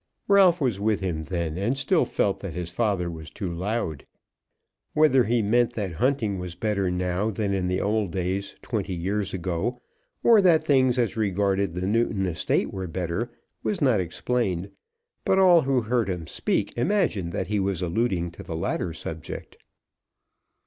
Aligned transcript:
Ralph 0.27 0.59
was 0.59 0.79
with 0.79 0.99
him 1.01 1.25
then, 1.25 1.59
and 1.59 1.77
still 1.77 2.05
felt 2.05 2.39
that 2.39 2.55
his 2.55 2.71
father 2.71 3.07
was 3.11 3.29
too 3.29 3.53
loud. 3.53 4.07
Whether 4.95 5.25
he 5.25 5.43
meant 5.43 5.73
that 5.73 5.93
hunting 6.01 6.39
was 6.39 6.55
better 6.55 6.89
now 6.89 7.29
than 7.29 7.53
in 7.53 7.67
the 7.67 7.81
old 7.81 8.09
days 8.09 8.55
twenty 8.63 8.95
years 8.95 9.31
ago, 9.31 9.79
or 10.23 10.41
that 10.41 10.63
things 10.65 10.97
as 10.97 11.15
regarded 11.15 11.73
the 11.73 11.85
Newton 11.85 12.25
estate 12.25 12.73
were 12.73 12.87
better, 12.87 13.29
was 13.61 13.79
not 13.79 13.99
explained; 13.99 14.71
but 15.23 15.37
all 15.37 15.61
who 15.61 15.81
heard 15.81 16.09
him 16.09 16.25
speak 16.25 16.75
imagined 16.75 17.31
that 17.33 17.49
he 17.49 17.59
was 17.59 17.83
alluding 17.83 18.31
to 18.31 18.41
the 18.41 18.55
latter 18.55 18.93
subject. 18.93 19.55